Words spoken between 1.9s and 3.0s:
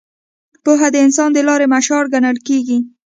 ګڼل کېږي.